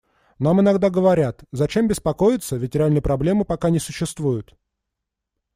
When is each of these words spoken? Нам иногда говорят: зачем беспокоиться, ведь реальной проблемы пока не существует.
Нам 0.39 0.59
иногда 0.59 0.89
говорят: 0.89 1.43
зачем 1.51 1.87
беспокоиться, 1.87 2.55
ведь 2.55 2.73
реальной 2.73 3.03
проблемы 3.03 3.45
пока 3.45 3.69
не 3.69 3.77
существует. 3.77 4.57